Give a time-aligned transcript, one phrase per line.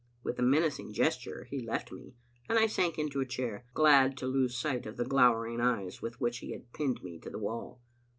[0.23, 2.15] With a menacing gesture he left me,
[2.49, 6.19] and I sank into a chair, glad to lose sight of the glowering eyes with
[6.19, 7.79] which he had pinned me to the wall.